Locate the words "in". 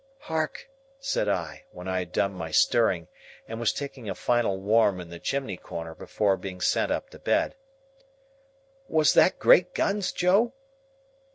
4.99-5.11